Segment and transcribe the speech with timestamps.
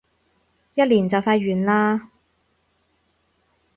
[0.73, 2.07] 一年就快完嘞